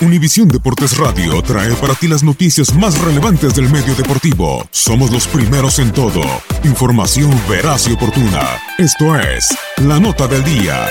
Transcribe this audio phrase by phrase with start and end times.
[0.00, 4.64] Univisión Deportes Radio trae para ti las noticias más relevantes del medio deportivo.
[4.70, 6.22] Somos los primeros en todo.
[6.62, 8.42] Información veraz y oportuna.
[8.78, 9.48] Esto es
[9.78, 10.86] La Nota del Día.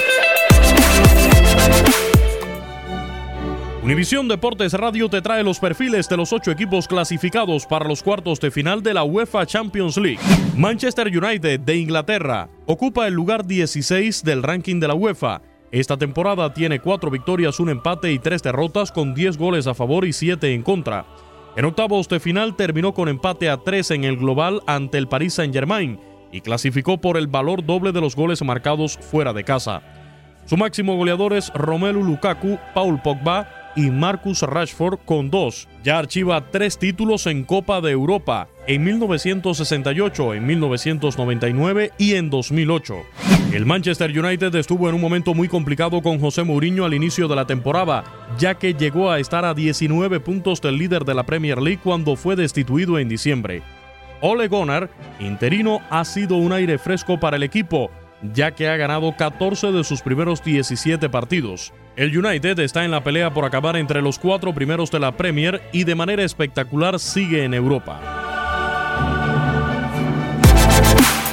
[3.82, 8.42] Univisión Deportes Radio te trae los perfiles de los ocho equipos clasificados para los cuartos
[8.42, 10.20] de final de la UEFA Champions League.
[10.58, 15.42] Manchester United de Inglaterra ocupa el lugar 16 del ranking de la UEFA
[15.72, 20.06] esta temporada tiene cuatro victorias, un empate y tres derrotas con 10 goles a favor
[20.06, 21.06] y 7 en contra.
[21.58, 25.34] En octavos de final terminó con empate a 3 en el global ante el Paris
[25.34, 26.00] Saint-Germain
[26.32, 29.82] y clasificó por el valor doble de los goles marcados fuera de casa.
[30.46, 35.68] Su máximo goleador es Romelu Lukaku, Paul Pogba y Marcus Rashford con dos.
[35.84, 43.37] Ya archiva tres títulos en Copa de Europa, en 1968, en 1999 y en 2008.
[43.52, 47.36] El Manchester United estuvo en un momento muy complicado con José Mourinho al inicio de
[47.36, 48.04] la temporada,
[48.38, 52.18] ya que llegó a estar a 19 puntos del líder de la Premier League cuando
[52.18, 53.64] fue destituido en diciembre.
[54.20, 54.90] Ole Gunnar,
[55.22, 57.90] interino, ha sido un aire fresco para el equipo,
[58.34, 61.74] ya que ha ganado 14 de sus primeros 17 partidos.
[61.96, 65.62] El United está en la pelea por acabar entre los cuatro primeros de la Premier
[65.72, 68.17] y de manera espectacular sigue en Europa.